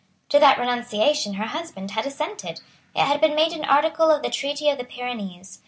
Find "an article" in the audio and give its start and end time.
3.51-4.09